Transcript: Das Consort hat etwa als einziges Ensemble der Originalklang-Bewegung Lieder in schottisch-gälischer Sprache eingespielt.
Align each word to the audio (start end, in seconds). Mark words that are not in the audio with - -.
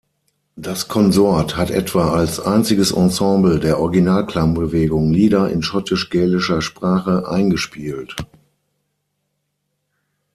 Das 0.55 0.87
Consort 0.87 1.57
hat 1.57 1.69
etwa 1.69 2.11
als 2.15 2.39
einziges 2.39 2.89
Ensemble 2.91 3.59
der 3.59 3.77
Originalklang-Bewegung 3.79 5.11
Lieder 5.13 5.51
in 5.51 5.61
schottisch-gälischer 5.61 6.63
Sprache 6.63 7.29
eingespielt. 7.29 8.15